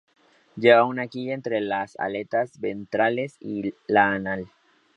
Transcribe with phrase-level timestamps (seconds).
[0.57, 4.47] Lleva una quilla entre las aletas ventrales y la anal.